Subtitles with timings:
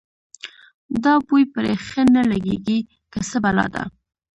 [1.03, 2.79] دا بوی پرې ښه نه لګېږي
[3.11, 3.83] که څه بلا ده.